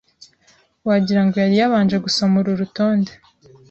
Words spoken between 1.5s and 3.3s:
yabanje gusoma uru rutonde.